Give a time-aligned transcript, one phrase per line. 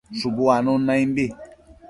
[0.19, 1.25] Shubu uanun naimbi